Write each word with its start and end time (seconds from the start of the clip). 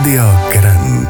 Radio 0.00 0.24
Kran. 0.52 1.06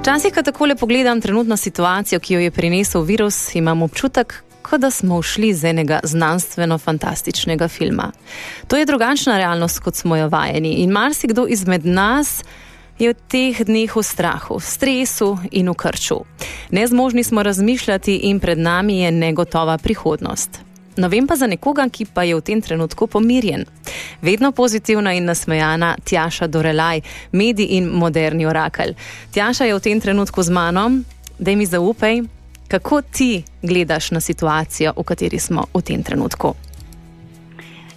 Včasih, 0.00 0.34
ko 0.34 0.42
takole 0.42 0.74
pogledam 0.76 1.20
trenutno 1.20 1.56
situacijo, 1.56 2.20
ki 2.20 2.34
jo 2.34 2.40
je 2.40 2.50
prinesel 2.50 3.02
virus, 3.02 3.54
imam 3.54 3.82
občutek, 3.82 4.42
kot 4.62 4.80
da 4.80 4.90
smo 4.90 5.22
šli 5.22 5.52
z 5.54 5.64
enega 5.70 6.00
znanstveno-fantastičnega 6.02 7.68
filma. 7.68 8.10
To 8.66 8.76
je 8.76 8.86
drugačna 8.86 9.36
realnost, 9.36 9.78
kot 9.78 9.94
smo 9.94 10.16
jo 10.16 10.28
vajeni, 10.28 10.72
in 10.82 10.90
marsikdo 10.90 11.46
izmed 11.46 11.86
nas 11.86 12.42
je 12.98 13.14
v 13.14 13.16
teh 13.28 13.62
dneh 13.64 13.96
v 13.96 14.02
strahu, 14.02 14.58
stresu 14.60 15.38
in 15.50 15.70
v 15.70 15.74
krču. 15.74 16.24
Nezmožni 16.70 17.24
smo 17.24 17.42
razmišljati, 17.42 18.16
in 18.16 18.40
pred 18.40 18.58
nami 18.58 18.98
je 19.00 19.12
negotova 19.12 19.78
prihodnost. 19.78 20.67
No, 20.98 21.08
vem 21.08 21.26
pa 21.26 21.36
za 21.36 21.46
nekoga, 21.46 21.86
ki 21.86 22.08
pa 22.10 22.24
je 22.26 22.34
v 22.34 22.42
tem 22.42 22.60
trenutku 22.60 23.06
pomirjen. 23.06 23.62
Vedno 24.22 24.50
pozitivna 24.52 25.12
in 25.14 25.30
nasmejana 25.30 25.94
Tjaša 26.04 26.48
Dorelaj, 26.50 27.00
medij 27.32 27.78
in 27.78 27.86
moderni 27.86 28.46
orakelj. 28.46 28.96
Tjaša 29.30 29.70
je 29.70 29.76
v 29.78 29.80
tem 29.80 30.00
trenutku 30.00 30.42
z 30.42 30.50
mano, 30.50 30.90
da 31.38 31.54
mi 31.54 31.66
zaupaj, 31.66 32.22
kako 32.68 33.02
ti 33.02 33.44
gledaš 33.62 34.10
na 34.10 34.20
situacijo, 34.20 34.92
v 34.96 35.04
kateri 35.06 35.38
smo 35.38 35.68
v 35.74 35.82
tem 35.86 36.02
trenutku. 36.02 36.54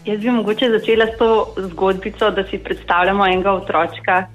Jaz 0.06 0.22
bi 0.22 0.32
mogoče 0.32 0.70
začela 0.70 1.10
s 1.10 1.18
to 1.18 1.56
zgodbico, 1.58 2.30
da 2.30 2.46
si 2.50 2.58
predstavljamo 2.58 3.26
enega 3.26 3.52
otročka, 3.52 4.28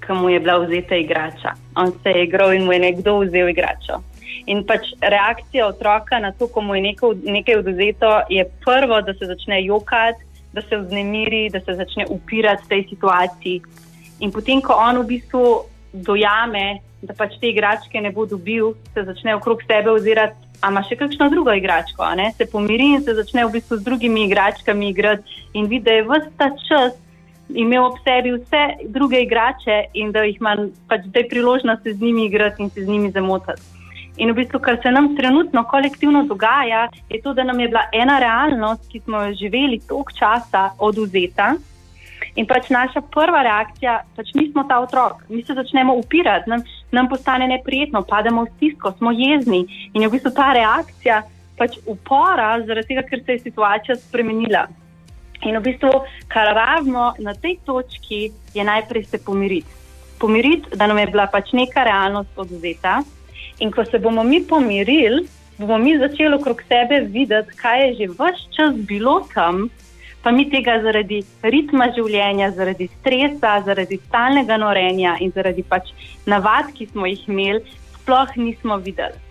ki 0.00 0.12
mu 0.12 0.32
je 0.32 0.40
bila 0.40 0.58
vzeta 0.64 0.96
igrača. 0.96 1.52
On 1.74 1.92
se 2.02 2.10
je 2.10 2.24
igral 2.24 2.52
in 2.52 2.64
mu 2.64 2.72
je 2.72 2.78
nekdo 2.78 3.18
vzel 3.20 3.48
igračo. 3.48 4.00
In 4.46 4.62
pač 4.66 4.92
reakcija 5.00 5.66
otroka 5.66 6.18
na 6.18 6.32
to, 6.32 6.48
ko 6.48 6.60
mu 6.60 6.76
je 6.76 6.82
nekaj, 6.90 7.14
nekaj 7.24 7.60
oduzeto, 7.62 8.12
je 8.30 8.44
prvo, 8.64 9.00
da 9.02 9.14
se 9.14 9.26
začne 9.26 9.62
jokati, 9.64 10.24
da 10.52 10.62
se 10.62 10.76
vznemiri, 10.76 11.48
da 11.50 11.60
se 11.60 11.74
začne 11.74 12.06
upirati 12.08 12.68
tej 12.68 12.86
situaciji. 12.88 13.62
In 14.20 14.32
potem, 14.32 14.62
ko 14.64 14.76
on 14.80 15.02
v 15.02 15.06
bistvu 15.16 15.44
dojame, 15.92 16.80
da 17.02 17.14
pač 17.14 17.36
te 17.40 17.50
igračke 17.52 18.00
ne 18.00 18.10
bo 18.10 18.26
dobil, 18.26 18.72
se 18.94 19.04
začne 19.04 19.36
okrog 19.36 19.62
sebe 19.66 19.92
ozirati, 19.92 20.36
a 20.64 20.70
ima 20.72 20.80
še 20.88 20.96
kakšno 20.96 21.28
drugo 21.30 21.52
igračko, 21.52 22.06
se 22.36 22.46
pomiri 22.48 22.94
in 22.96 23.02
se 23.04 23.14
začne 23.14 23.44
v 23.44 23.58
bistvu 23.58 23.76
z 23.76 23.84
drugimi 23.84 24.24
igračkami 24.24 24.88
igrati 24.88 25.44
in 25.52 25.68
vidi, 25.68 25.84
da 25.84 25.98
je 25.98 26.06
vse 26.08 26.30
ta 26.38 26.48
čas 26.68 26.96
imel 27.48 27.84
ob 27.84 27.98
sebi 28.04 28.32
vse 28.32 28.88
druge 28.88 29.20
igrače 29.22 29.84
in 29.94 30.12
da 30.12 30.24
jih 30.24 30.40
ima 30.40 30.56
pač 30.88 31.06
zdaj 31.06 31.28
priložnost 31.28 31.82
se 31.82 31.94
z 31.94 32.00
njimi 32.00 32.26
igrati 32.26 32.62
in 32.62 32.70
se 32.70 32.84
z 32.84 32.88
njimi 32.88 33.10
zamotati. 33.10 33.62
In 34.16 34.32
v 34.32 34.40
bistvu, 34.40 34.60
kar 34.64 34.78
se 34.82 34.90
nam 34.90 35.10
trenutno 35.16 35.64
kolektivno 35.68 36.22
dogaja, 36.24 36.88
je 37.08 37.20
to, 37.22 37.34
da 37.34 37.44
nam 37.44 37.60
je 37.60 37.68
bila 37.68 37.84
ena 37.92 38.18
realnost, 38.18 38.88
ki 38.88 39.00
smo 39.00 39.22
jo 39.22 39.34
živeli 39.34 39.80
toliko 39.88 40.12
časa, 40.18 40.70
oduzeta. 40.78 41.54
In 42.36 42.46
pač 42.48 42.68
naša 42.72 43.00
prva 43.12 43.42
reakcija, 43.44 43.98
pač 44.16 44.32
mi 44.34 44.50
smo 44.50 44.64
ta 44.68 44.80
otrok, 44.84 45.22
mi 45.28 45.42
se 45.44 45.54
začnemo 45.54 45.94
upirati, 45.96 46.50
nam, 46.50 46.64
nam 46.92 47.08
postane 47.08 47.48
neprijetno, 47.48 48.02
pademo 48.08 48.44
v 48.44 48.52
stisko, 48.56 48.92
smo 48.98 49.12
jezni. 49.12 49.64
In 49.92 50.02
je 50.02 50.08
v 50.08 50.16
bistvu 50.16 50.32
ta 50.36 50.52
reakcija 50.56 51.22
pač 51.56 51.78
upora, 51.88 52.54
zaradi 52.64 52.92
tega, 52.92 53.04
ker 53.08 53.24
se 53.24 53.36
je 53.36 53.44
situacija 53.48 53.96
spremenila. 53.96 54.66
In 55.44 55.56
v 55.56 55.64
bistvu, 55.64 55.92
kar 56.32 56.52
rabimo 56.56 57.12
na 57.20 57.34
tej 57.36 57.58
točki, 57.64 58.30
je 58.54 58.64
najprej 58.64 59.04
se 59.04 59.20
pomiriti. 59.24 59.68
Pomiriti, 60.20 60.76
da 60.76 60.88
nam 60.88 60.98
je 60.98 61.06
bila 61.12 61.28
pač 61.28 61.52
neka 61.52 61.84
realnost 61.84 62.32
oduzeta. 62.36 63.02
In 63.60 63.72
ko 63.72 63.84
se 63.84 63.98
bomo 63.98 64.22
mi 64.24 64.42
pomirili, 64.44 65.26
bomo 65.58 65.78
mi 65.78 65.98
začeli 65.98 66.34
okrog 66.34 66.62
sebe 66.68 67.00
videti, 67.00 67.56
kaj 67.56 67.82
je 67.86 67.94
že 67.94 68.12
vse 68.12 68.48
čas 68.56 68.74
bilo 68.74 69.20
tam, 69.34 69.68
pa 70.22 70.30
mi 70.30 70.48
tega 70.50 70.80
zaradi 70.82 71.20
ritma 71.42 71.86
življenja, 71.96 72.50
zaradi 72.50 72.88
stresa, 73.00 73.60
zaradi 73.66 74.00
stalnega 74.08 74.56
norenja 74.58 75.16
in 75.20 75.30
zaradi 75.30 75.62
pač 75.62 75.92
navad, 76.26 76.72
ki 76.74 76.88
smo 76.90 77.06
jih 77.06 77.22
imeli, 77.28 77.62
sploh 78.00 78.34
nismo 78.36 78.80
videli. 78.82 79.22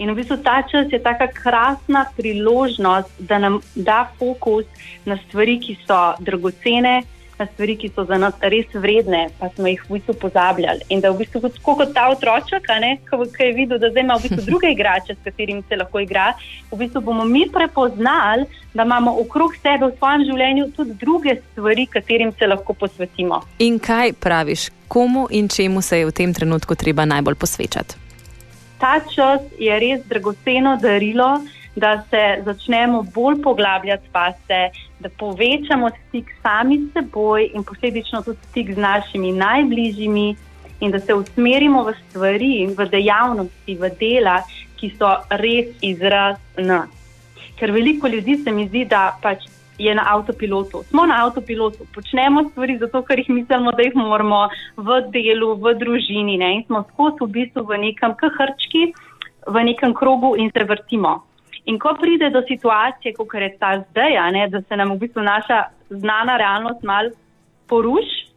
In 0.00 0.10
v 0.10 0.16
bistvu 0.16 0.40
ta 0.42 0.62
čas 0.64 0.88
je 0.90 0.98
tako 0.98 1.28
krasna 1.36 2.06
priložnost, 2.16 3.12
da 3.20 3.38
nam 3.38 3.60
da 3.76 4.08
fokus 4.18 4.64
na 5.04 5.18
stvari, 5.26 5.58
ki 5.60 5.76
so 5.84 5.98
dragocene, 6.24 7.02
na 7.40 7.46
stvari, 7.46 7.76
ki 7.80 7.90
so 7.94 8.04
za 8.08 8.18
nas 8.20 8.34
res 8.52 8.68
vredne, 8.74 9.22
pa 9.40 9.48
smo 9.54 9.70
jih 9.70 9.82
v 9.88 9.96
bistvu 9.96 10.14
pozabljali. 10.24 10.86
In 10.94 11.00
da 11.00 11.10
v 11.10 11.22
bistvu 11.22 11.42
kot, 11.44 11.58
kot 11.64 11.94
ta 11.96 12.08
otroček, 12.12 12.68
ki 12.68 13.46
je 13.46 13.54
videl, 13.56 13.80
da 13.80 13.90
zdaj 13.90 14.04
ima 14.04 14.18
v 14.18 14.28
bistvu 14.28 14.44
druge 14.50 14.72
igrače, 14.74 15.16
s 15.16 15.24
katerimi 15.24 15.64
se 15.68 15.78
lahko 15.80 16.02
igra, 16.04 16.32
v 16.70 16.80
bistvu 16.82 17.02
bomo 17.08 17.24
mi 17.24 17.46
prepoznali, 17.52 18.46
da 18.74 18.84
imamo 18.86 19.16
okrog 19.24 19.56
sebe 19.56 19.88
v 19.88 19.96
svojem 19.96 20.26
življenju 20.28 20.68
tudi 20.76 20.94
druge 21.00 21.38
stvari, 21.40 21.88
katerim 21.90 22.30
se 22.38 22.46
lahko 22.46 22.76
posvetimo. 22.84 23.40
In 23.58 23.80
kaj 23.82 24.12
praviš, 24.20 24.68
komu 24.88 25.26
in 25.30 25.48
čemu 25.48 25.82
se 25.82 25.98
je 25.98 26.06
v 26.06 26.14
tem 26.14 26.34
trenutku 26.34 26.74
treba 26.74 27.04
najbolj 27.04 27.40
posvečati? 27.40 28.10
ta 28.80 29.00
čas 29.14 29.44
je 29.58 29.78
res 29.78 30.00
dragoceno 30.08 30.76
darilo, 30.80 31.44
da 31.76 32.02
se 32.10 32.42
začnemo 32.44 33.02
bolj 33.14 33.42
poglabljati 33.42 34.08
spase, 34.08 34.60
da 35.00 35.08
povečamo 35.18 35.90
stik 35.90 36.30
sami 36.42 36.78
s 36.78 36.92
seboj 36.92 37.50
in 37.54 37.64
posledično 37.64 38.22
tudi 38.22 38.38
stik 38.50 38.74
z 38.74 38.78
našimi 38.78 39.32
najbližjimi, 39.32 40.36
in 40.80 40.90
da 40.90 40.98
se 40.98 41.14
usmerimo 41.14 41.84
v 41.84 41.94
stvari 42.08 42.66
v 42.76 42.88
dejavnosti, 42.88 43.76
v 43.76 43.90
dela, 44.00 44.40
ki 44.80 44.92
so 44.96 45.12
res 45.30 45.68
izraz 45.84 46.40
nas. 46.56 46.88
Ker 47.60 47.72
veliko 47.72 48.08
ljudi 48.08 48.38
se 48.44 48.52
mi 48.52 48.66
zdi, 48.68 48.86
da 48.88 49.12
pač 49.22 49.44
je 49.78 49.94
na 49.94 50.04
avtopilotu. 50.14 50.82
Smo 50.88 51.06
na 51.06 51.20
avtopilotu, 51.24 51.86
počnemo 51.94 52.48
stvari 52.50 52.78
zato, 52.80 53.02
ker 53.04 53.20
jih 53.20 53.28
mislimo, 53.28 53.72
da 53.76 53.84
jih 53.84 53.96
moramo 53.96 54.48
v 54.76 55.00
delu, 55.12 55.54
v 55.60 55.74
družini 55.80 56.36
ne? 56.40 56.54
in 56.56 56.64
smo 56.64 56.84
skozi 56.92 57.24
v 57.24 57.30
bistvu 57.36 57.64
v 57.68 57.80
nekem 57.84 58.16
krčki, 58.16 58.92
v 59.46 59.64
nekem 59.64 59.94
krogu 59.94 60.34
in 60.36 60.52
se 60.52 60.64
vrtimo. 60.64 61.20
In 61.64 61.78
ko 61.78 61.94
pride 62.00 62.30
do 62.30 62.42
situacije, 62.48 63.14
kot 63.14 63.34
je 63.34 63.56
ta 63.58 63.84
zdaj, 63.90 64.32
ne, 64.32 64.48
da 64.48 64.62
se 64.62 64.76
nam 64.76 64.94
v 64.94 64.98
bistvu 64.98 65.22
naša 65.22 65.62
znana 65.90 66.36
realnost 66.36 66.82
mal 66.82 67.10
poruši, 67.68 68.30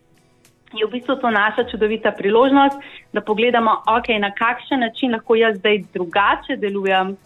je 0.74 0.86
v 0.86 0.92
bistvu 0.92 1.16
to 1.22 1.30
naša 1.30 1.64
čudovita 1.72 2.12
priložnost, 2.12 2.78
da 3.14 3.22
pogledamo, 3.22 3.72
okay, 3.88 4.20
na 4.20 4.32
kakšen 4.32 4.80
način 4.80 5.12
lahko 5.12 5.36
jaz 5.36 5.58
zdaj 5.58 5.84
drugače 5.94 6.58
delujem, 6.58 7.18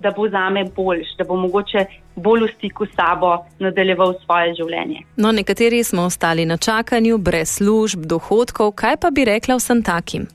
da 0.00 0.10
bo 0.10 0.28
za 0.28 0.50
me 0.50 0.64
boljš, 0.76 1.16
da 1.18 1.24
bo 1.24 1.36
mogoče 1.36 1.84
bolj 2.16 2.44
v 2.44 2.48
stiku 2.56 2.86
s 2.86 2.94
sabo 2.96 3.36
nadaljeval 3.58 4.14
svoje 4.24 4.54
življenje. 4.54 5.02
No, 5.16 5.32
nekateri 5.32 5.84
smo 5.84 6.02
ostali 6.10 6.46
na 6.46 6.56
čakanju, 6.56 7.18
brez 7.18 7.56
služb, 7.58 8.06
dohodkov. 8.06 8.72
Kaj 8.72 8.96
pa 8.96 9.10
bi 9.10 9.24
rekla 9.24 9.56
vsem 9.56 9.82
takim? 9.82 10.26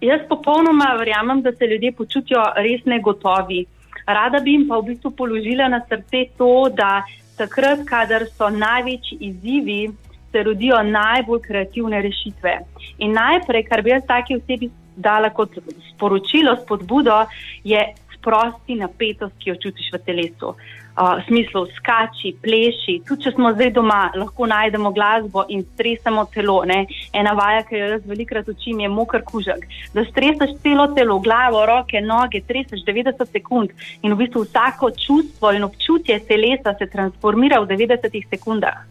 Jaz 0.00 0.20
popolnoma 0.28 0.94
verjamem, 0.98 1.42
da 1.42 1.52
se 1.52 1.66
ljudje 1.66 1.92
počutijo 1.92 2.42
res 2.56 2.84
negotovi. 2.84 3.66
Rada 4.06 4.40
bi 4.40 4.56
jim 4.56 4.68
pa 4.68 4.78
v 4.78 4.92
bistvu 4.92 5.10
položila 5.10 5.68
na 5.68 5.80
srce 5.88 6.24
to, 6.38 6.68
da 6.74 7.02
takrat, 7.36 7.84
kadar 7.86 8.26
so 8.36 8.50
največji 8.50 9.18
izzivi, 9.20 9.90
se 10.32 10.42
rodijo 10.42 10.82
najbolj 10.82 11.40
kreativne 11.40 12.02
rešitve. 12.02 12.58
In 12.98 13.12
najprej, 13.12 13.66
kar 13.68 13.82
bi 13.82 13.92
jaz 13.92 14.06
taki 14.08 14.36
osebi 14.36 14.70
dala 14.96 15.30
kot 15.30 15.58
sporočilo, 15.90 16.56
spodbudo, 16.62 17.24
je 17.64 17.80
sprosti 18.22 18.78
napetost, 18.78 19.34
ki 19.42 19.50
jo 19.50 19.58
čutiš 19.66 19.90
v 19.92 20.00
telesu. 20.06 20.54
Uh, 20.92 21.16
v 21.16 21.24
smislu, 21.24 21.64
skači, 21.72 22.34
pleši. 22.44 22.98
Tudi, 23.08 23.24
če 23.24 23.30
smo 23.32 23.54
zdaj 23.54 23.70
doma, 23.72 24.10
lahko 24.12 24.44
najdemo 24.44 24.90
glasbo 24.92 25.46
in 25.48 25.64
stresamo 25.72 26.26
telo. 26.34 26.58
Ne? 26.68 26.82
Ena 27.16 27.32
vaja, 27.32 27.62
ki 27.64 27.80
jo 27.80 27.86
jaz 27.94 28.04
velikrat 28.04 28.50
učim, 28.52 28.82
je 28.84 28.90
mokr 28.92 29.24
kužek. 29.24 29.64
Da 29.96 30.04
stresaš 30.04 30.52
celo 30.60 30.90
telo, 30.92 31.16
glavo, 31.24 31.64
roke, 31.66 31.96
noge, 32.04 32.42
treseš 32.44 32.84
90 32.84 33.24
sekund 33.32 33.72
in 34.02 34.12
v 34.12 34.20
bistvu 34.20 34.44
vsako 34.44 34.92
čustvo 34.92 35.54
in 35.56 35.64
občutje 35.64 36.20
telesa 36.28 36.76
se 36.76 36.90
transformira 36.92 37.64
v 37.64 37.72
90 37.72 38.28
sekundah. 38.28 38.84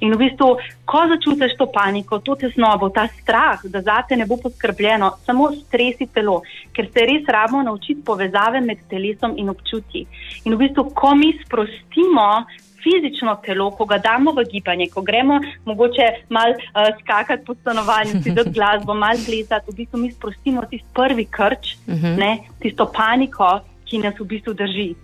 In 0.00 0.14
v 0.14 0.18
bistvu, 0.18 0.48
ko 0.86 1.00
začutiš 1.10 1.56
to 1.58 1.66
paniko, 1.72 2.20
to 2.22 2.36
tesnobo, 2.38 2.90
ta 2.94 3.08
strah, 3.20 3.62
da 3.64 3.82
zate 3.82 4.16
ne 4.16 4.26
bo 4.26 4.38
poskrbljeno, 4.38 5.10
samo 5.26 5.50
stresi 5.56 6.06
telo, 6.14 6.40
ker 6.72 6.88
se 6.92 7.06
res 7.08 7.26
rabimo 7.26 7.62
naučiti 7.66 8.04
povezave 8.04 8.60
med 8.60 8.86
telesom 8.90 9.34
in 9.36 9.50
občutji. 9.50 10.06
In 10.44 10.54
v 10.54 10.64
bistvu, 10.66 10.90
ko 10.94 11.14
mi 11.14 11.34
sprostimo. 11.44 12.46
Fizično 12.78 13.32
telo, 13.42 13.72
ko 13.74 13.84
ga 13.90 13.96
damo 13.98 14.30
v 14.36 14.44
gibanje, 14.46 14.86
ko 14.92 15.02
gremo 15.02 15.40
mogoče 15.66 16.04
malo 16.30 16.54
uh, 16.54 16.86
skakati 17.00 17.42
po 17.44 17.56
stanovanju, 17.58 18.22
si 18.22 18.30
da 18.30 18.44
glasbo, 18.46 18.94
malo 19.02 19.18
plesati, 19.26 19.66
v 19.66 19.74
bistvu 19.80 19.98
mi 19.98 20.12
sprostimo 20.12 20.62
tisti 20.70 20.86
prvi 20.94 21.24
krč, 21.26 21.74
uh 21.74 21.94
mhm. 21.94 22.06
-huh. 22.06 22.16
ne, 22.18 22.30
tisto 22.62 22.86
paniko, 22.86 23.50
ki 23.84 23.98
nas 23.98 24.14
v 24.20 24.24
bistvu 24.30 24.54
drži. 24.54 24.94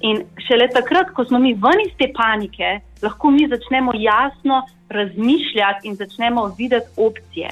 In 0.00 0.24
šele 0.46 0.68
takrat, 0.74 1.12
ko 1.14 1.24
smo 1.24 1.38
mi 1.38 1.52
ven 1.54 1.84
iz 1.86 1.92
te 1.98 2.08
panike, 2.14 2.80
lahko 3.02 3.30
mi 3.30 3.48
začnemo 3.48 3.92
jasno 3.94 4.62
razmišljati 4.88 5.88
in 5.88 5.94
začnemo 5.96 6.46
videti 6.58 6.90
opcije. 6.96 7.50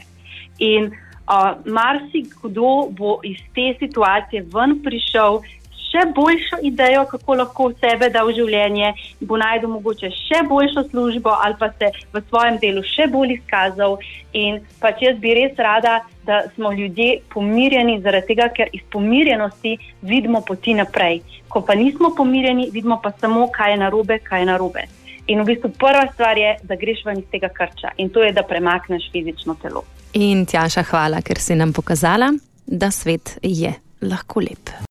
In 0.58 0.90
uh, 0.90 1.54
marsikdo 1.64 2.90
bo 2.98 3.20
iz 3.24 3.38
te 3.54 3.74
situacije 3.78 4.42
ven 4.54 4.82
prišel 4.82 5.40
še 5.90 6.04
boljšo 6.14 6.60
idejo, 6.62 7.04
kako 7.10 7.34
lahko 7.40 7.70
sebe 7.80 8.10
da 8.14 8.22
v 8.26 8.34
življenje, 8.38 8.92
bo 9.26 9.38
najdel 9.40 9.72
mogoče 9.74 10.10
še 10.14 10.44
boljšo 10.48 10.86
službo 10.90 11.34
ali 11.34 11.58
pa 11.58 11.70
se 11.78 11.90
v 12.12 12.22
svojem 12.28 12.58
delu 12.62 12.82
še 12.86 13.08
bolj 13.10 13.36
izkazal. 13.38 13.98
In 14.32 14.60
pač 14.82 15.02
jaz 15.02 15.18
bi 15.22 15.34
res 15.34 15.58
rada, 15.58 16.00
da 16.26 16.44
smo 16.54 16.72
ljudje 16.72 17.22
pomirjeni, 17.32 17.98
zaradi 18.04 18.30
tega, 18.30 18.48
ker 18.54 18.70
iz 18.72 18.82
pomirjenosti 18.92 19.76
vidimo 20.06 20.44
poti 20.46 20.76
naprej. 20.78 21.22
Ko 21.50 21.64
pa 21.66 21.74
nismo 21.74 22.12
pomirjeni, 22.14 22.70
vidimo 22.70 23.00
pa 23.02 23.12
samo, 23.18 23.48
kaj 23.50 23.74
je 23.74 23.80
narobe, 23.82 24.20
kaj 24.22 24.44
je 24.44 24.50
narobe. 24.52 24.86
In 25.30 25.42
v 25.42 25.46
bistvu 25.52 25.72
prva 25.78 26.06
stvar 26.12 26.38
je, 26.38 26.56
da 26.66 26.78
greš 26.78 27.04
ven 27.06 27.22
iz 27.22 27.26
tega 27.30 27.50
krča 27.54 27.94
in 28.02 28.10
to 28.10 28.22
je, 28.22 28.32
da 28.34 28.46
premakneš 28.46 29.10
fizično 29.12 29.54
telo. 29.62 29.84
In 30.18 30.46
Tjaša, 30.46 30.86
hvala, 30.90 31.22
ker 31.22 31.38
si 31.38 31.54
nam 31.54 31.72
pokazala, 31.72 32.32
da 32.66 32.90
svet 32.90 33.38
je 33.42 33.74
lahko 34.02 34.42
lep. 34.42 34.89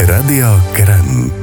Radio 0.00 0.60
Kran. 0.72 1.41